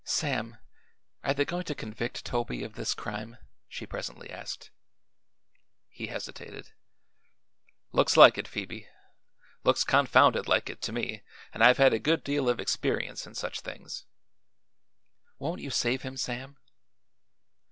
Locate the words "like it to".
10.47-10.91